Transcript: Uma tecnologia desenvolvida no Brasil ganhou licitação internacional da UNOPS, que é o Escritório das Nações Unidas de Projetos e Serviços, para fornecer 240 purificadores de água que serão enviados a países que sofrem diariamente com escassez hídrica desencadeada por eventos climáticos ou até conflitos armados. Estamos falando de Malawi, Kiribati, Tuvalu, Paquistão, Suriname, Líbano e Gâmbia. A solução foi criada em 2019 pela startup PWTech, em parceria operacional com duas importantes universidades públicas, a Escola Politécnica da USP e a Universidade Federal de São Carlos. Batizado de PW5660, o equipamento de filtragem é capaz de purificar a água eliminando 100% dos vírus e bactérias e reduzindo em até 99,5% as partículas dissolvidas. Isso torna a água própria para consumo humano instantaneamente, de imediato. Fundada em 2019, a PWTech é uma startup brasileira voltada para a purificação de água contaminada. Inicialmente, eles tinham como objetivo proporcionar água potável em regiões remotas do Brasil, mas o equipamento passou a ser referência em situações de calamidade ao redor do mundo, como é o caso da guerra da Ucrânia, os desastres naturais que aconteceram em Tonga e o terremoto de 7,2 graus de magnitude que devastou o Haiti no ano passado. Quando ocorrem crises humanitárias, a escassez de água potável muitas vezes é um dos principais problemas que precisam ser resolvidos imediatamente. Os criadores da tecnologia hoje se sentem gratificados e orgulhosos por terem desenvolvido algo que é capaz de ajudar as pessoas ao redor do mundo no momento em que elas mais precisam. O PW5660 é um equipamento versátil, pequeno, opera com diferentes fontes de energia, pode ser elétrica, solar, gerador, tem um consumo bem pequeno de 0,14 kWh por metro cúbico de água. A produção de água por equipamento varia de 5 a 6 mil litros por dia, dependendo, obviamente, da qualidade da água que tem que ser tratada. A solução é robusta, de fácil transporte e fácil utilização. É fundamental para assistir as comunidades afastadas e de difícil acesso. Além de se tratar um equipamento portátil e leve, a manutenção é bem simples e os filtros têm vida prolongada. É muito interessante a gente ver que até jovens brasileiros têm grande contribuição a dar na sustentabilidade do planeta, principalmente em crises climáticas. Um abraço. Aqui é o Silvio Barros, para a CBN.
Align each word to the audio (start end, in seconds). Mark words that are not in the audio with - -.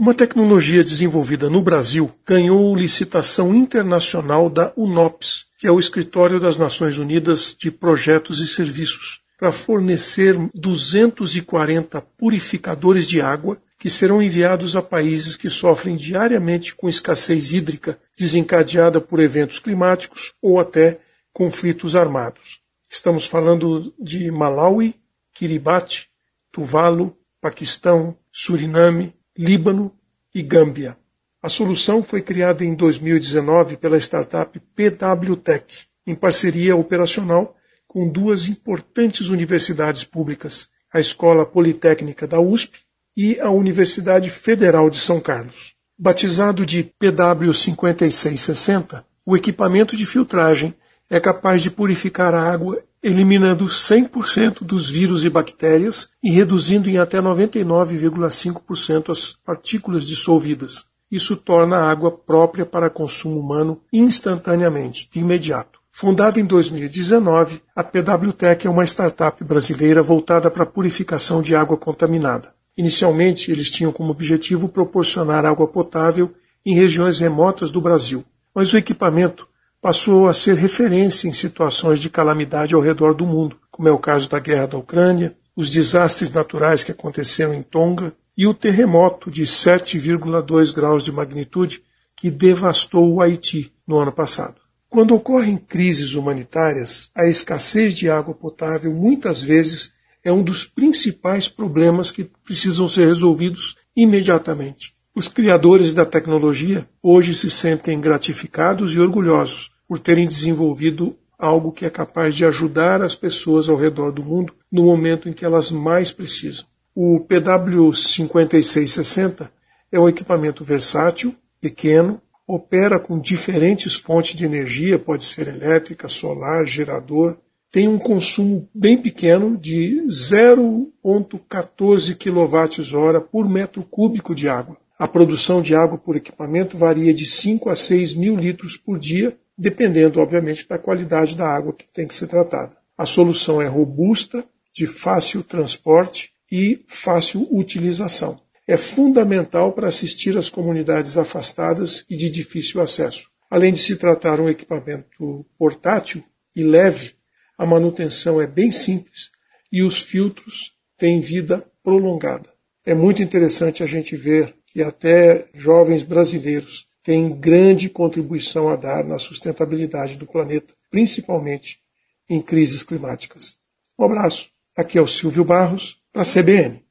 Uma 0.00 0.14
tecnologia 0.14 0.82
desenvolvida 0.82 1.50
no 1.50 1.60
Brasil 1.60 2.10
ganhou 2.26 2.74
licitação 2.74 3.54
internacional 3.54 4.48
da 4.48 4.72
UNOPS, 4.74 5.44
que 5.58 5.66
é 5.66 5.70
o 5.70 5.78
Escritório 5.78 6.40
das 6.40 6.58
Nações 6.58 6.96
Unidas 6.96 7.54
de 7.54 7.70
Projetos 7.70 8.40
e 8.40 8.46
Serviços, 8.46 9.20
para 9.38 9.52
fornecer 9.52 10.34
240 10.54 12.00
purificadores 12.16 13.06
de 13.06 13.20
água 13.20 13.60
que 13.78 13.90
serão 13.90 14.22
enviados 14.22 14.74
a 14.74 14.80
países 14.80 15.36
que 15.36 15.50
sofrem 15.50 15.96
diariamente 15.96 16.74
com 16.74 16.88
escassez 16.88 17.52
hídrica 17.52 17.98
desencadeada 18.16 19.02
por 19.02 19.20
eventos 19.20 19.58
climáticos 19.58 20.32
ou 20.40 20.58
até 20.58 20.98
conflitos 21.30 21.94
armados. 21.94 22.60
Estamos 22.88 23.26
falando 23.26 23.92
de 23.98 24.30
Malawi, 24.30 24.94
Kiribati, 25.34 26.08
Tuvalu, 26.50 27.14
Paquistão, 27.38 28.16
Suriname, 28.32 29.14
Líbano 29.42 29.90
e 30.34 30.42
Gâmbia. 30.42 30.98
A 31.42 31.48
solução 31.48 32.02
foi 32.02 32.20
criada 32.20 32.62
em 32.62 32.74
2019 32.74 33.78
pela 33.78 33.96
startup 33.96 34.60
PWTech, 34.76 35.86
em 36.06 36.14
parceria 36.14 36.76
operacional 36.76 37.56
com 37.88 38.06
duas 38.06 38.48
importantes 38.48 39.28
universidades 39.28 40.04
públicas, 40.04 40.68
a 40.92 41.00
Escola 41.00 41.46
Politécnica 41.46 42.26
da 42.26 42.38
USP 42.38 42.80
e 43.16 43.40
a 43.40 43.50
Universidade 43.50 44.28
Federal 44.28 44.90
de 44.90 44.98
São 44.98 45.18
Carlos. 45.18 45.72
Batizado 45.98 46.66
de 46.66 46.92
PW5660, 47.00 49.02
o 49.24 49.34
equipamento 49.34 49.96
de 49.96 50.04
filtragem 50.04 50.74
é 51.08 51.18
capaz 51.18 51.62
de 51.62 51.70
purificar 51.70 52.34
a 52.34 52.42
água 52.42 52.84
eliminando 53.02 53.64
100% 53.64 54.62
dos 54.62 54.90
vírus 54.90 55.24
e 55.24 55.30
bactérias 55.30 56.08
e 56.22 56.30
reduzindo 56.30 56.88
em 56.90 56.98
até 56.98 57.20
99,5% 57.20 59.10
as 59.10 59.36
partículas 59.44 60.04
dissolvidas. 60.04 60.84
Isso 61.10 61.36
torna 61.36 61.78
a 61.78 61.90
água 61.90 62.12
própria 62.12 62.64
para 62.64 62.90
consumo 62.90 63.40
humano 63.40 63.80
instantaneamente, 63.92 65.08
de 65.10 65.18
imediato. 65.18 65.80
Fundada 65.90 66.38
em 66.38 66.44
2019, 66.44 67.60
a 67.74 67.82
PWTech 67.82 68.66
é 68.66 68.70
uma 68.70 68.84
startup 68.84 69.42
brasileira 69.42 70.02
voltada 70.02 70.50
para 70.50 70.62
a 70.62 70.66
purificação 70.66 71.42
de 71.42 71.54
água 71.54 71.76
contaminada. 71.76 72.54
Inicialmente, 72.76 73.50
eles 73.50 73.70
tinham 73.70 73.90
como 73.90 74.12
objetivo 74.12 74.68
proporcionar 74.68 75.44
água 75.44 75.66
potável 75.66 76.32
em 76.64 76.74
regiões 76.74 77.18
remotas 77.18 77.70
do 77.70 77.80
Brasil, 77.80 78.24
mas 78.54 78.72
o 78.72 78.78
equipamento 78.78 79.48
passou 79.80 80.28
a 80.28 80.34
ser 80.34 80.56
referência 80.56 81.26
em 81.26 81.32
situações 81.32 82.00
de 82.00 82.10
calamidade 82.10 82.74
ao 82.74 82.80
redor 82.80 83.14
do 83.14 83.26
mundo, 83.26 83.58
como 83.70 83.88
é 83.88 83.92
o 83.92 83.98
caso 83.98 84.28
da 84.28 84.38
guerra 84.38 84.66
da 84.66 84.78
Ucrânia, 84.78 85.34
os 85.56 85.70
desastres 85.70 86.30
naturais 86.30 86.84
que 86.84 86.92
aconteceram 86.92 87.54
em 87.54 87.62
Tonga 87.62 88.12
e 88.36 88.46
o 88.46 88.54
terremoto 88.54 89.30
de 89.30 89.42
7,2 89.42 90.74
graus 90.74 91.02
de 91.02 91.10
magnitude 91.10 91.82
que 92.16 92.30
devastou 92.30 93.12
o 93.12 93.22
Haiti 93.22 93.72
no 93.86 93.98
ano 93.98 94.12
passado. 94.12 94.56
Quando 94.88 95.14
ocorrem 95.14 95.56
crises 95.56 96.14
humanitárias, 96.14 97.10
a 97.14 97.26
escassez 97.26 97.96
de 97.96 98.10
água 98.10 98.34
potável 98.34 98.92
muitas 98.92 99.40
vezes 99.40 99.92
é 100.22 100.30
um 100.30 100.42
dos 100.42 100.64
principais 100.64 101.48
problemas 101.48 102.10
que 102.10 102.30
precisam 102.44 102.88
ser 102.88 103.06
resolvidos 103.06 103.76
imediatamente. 103.96 104.92
Os 105.14 105.28
criadores 105.28 105.92
da 105.92 106.04
tecnologia 106.04 106.88
hoje 107.02 107.34
se 107.34 107.50
sentem 107.50 108.00
gratificados 108.00 108.94
e 108.94 109.00
orgulhosos 109.00 109.69
por 109.90 109.98
terem 109.98 110.26
desenvolvido 110.28 111.18
algo 111.36 111.72
que 111.72 111.84
é 111.84 111.90
capaz 111.90 112.36
de 112.36 112.44
ajudar 112.44 113.02
as 113.02 113.16
pessoas 113.16 113.68
ao 113.68 113.74
redor 113.74 114.12
do 114.12 114.22
mundo 114.22 114.54
no 114.70 114.84
momento 114.84 115.28
em 115.28 115.32
que 115.32 115.44
elas 115.44 115.72
mais 115.72 116.12
precisam. 116.12 116.64
O 116.94 117.18
PW5660 117.18 119.50
é 119.90 119.98
um 119.98 120.08
equipamento 120.08 120.62
versátil, 120.62 121.34
pequeno, 121.60 122.22
opera 122.46 123.00
com 123.00 123.18
diferentes 123.18 123.96
fontes 123.96 124.36
de 124.36 124.44
energia, 124.44 124.96
pode 124.96 125.24
ser 125.24 125.48
elétrica, 125.48 126.08
solar, 126.08 126.64
gerador, 126.64 127.36
tem 127.72 127.88
um 127.88 127.98
consumo 127.98 128.68
bem 128.72 128.96
pequeno 128.96 129.56
de 129.56 130.04
0,14 130.06 132.14
kWh 132.14 133.20
por 133.22 133.48
metro 133.48 133.82
cúbico 133.82 134.36
de 134.36 134.48
água. 134.48 134.76
A 134.96 135.08
produção 135.08 135.60
de 135.60 135.74
água 135.74 135.98
por 135.98 136.14
equipamento 136.14 136.78
varia 136.78 137.12
de 137.12 137.26
5 137.26 137.68
a 137.68 137.74
6 137.74 138.14
mil 138.14 138.36
litros 138.36 138.76
por 138.76 138.96
dia, 138.96 139.36
dependendo, 139.60 140.20
obviamente, 140.20 140.66
da 140.66 140.78
qualidade 140.78 141.36
da 141.36 141.46
água 141.46 141.74
que 141.74 141.86
tem 141.92 142.06
que 142.06 142.14
ser 142.14 142.28
tratada. 142.28 142.74
A 142.96 143.04
solução 143.04 143.60
é 143.60 143.66
robusta, 143.66 144.42
de 144.74 144.86
fácil 144.86 145.44
transporte 145.44 146.32
e 146.50 146.82
fácil 146.88 147.46
utilização. 147.50 148.40
É 148.66 148.78
fundamental 148.78 149.72
para 149.72 149.88
assistir 149.88 150.38
as 150.38 150.48
comunidades 150.48 151.18
afastadas 151.18 152.06
e 152.08 152.16
de 152.16 152.30
difícil 152.30 152.80
acesso. 152.80 153.28
Além 153.50 153.74
de 153.74 153.80
se 153.80 153.96
tratar 153.96 154.40
um 154.40 154.48
equipamento 154.48 155.44
portátil 155.58 156.24
e 156.56 156.62
leve, 156.62 157.12
a 157.58 157.66
manutenção 157.66 158.40
é 158.40 158.46
bem 158.46 158.72
simples 158.72 159.30
e 159.70 159.82
os 159.82 160.00
filtros 160.00 160.72
têm 160.96 161.20
vida 161.20 161.66
prolongada. 161.82 162.48
É 162.86 162.94
muito 162.94 163.22
interessante 163.22 163.82
a 163.82 163.86
gente 163.86 164.16
ver 164.16 164.54
que 164.66 164.82
até 164.82 165.48
jovens 165.52 166.02
brasileiros 166.02 166.86
têm 167.02 167.34
grande 167.38 167.88
contribuição 167.88 168.68
a 168.68 168.76
dar 168.76 169.04
na 169.04 169.18
sustentabilidade 169.18 170.18
do 170.18 170.26
planeta, 170.26 170.74
principalmente 170.90 171.80
em 172.28 172.40
crises 172.40 172.82
climáticas. 172.82 173.58
Um 173.98 174.04
abraço. 174.04 174.48
Aqui 174.76 174.98
é 174.98 175.02
o 175.02 175.06
Silvio 175.06 175.44
Barros, 175.44 176.00
para 176.12 176.22
a 176.22 176.24
CBN. 176.24 176.84